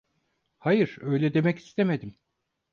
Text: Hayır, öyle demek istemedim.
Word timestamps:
Hayır, 0.57 0.97
öyle 1.01 1.33
demek 1.33 1.59
istemedim. 1.59 2.15